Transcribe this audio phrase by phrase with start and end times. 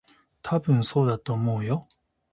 [0.41, 1.87] たぶん、そうだと思うよ。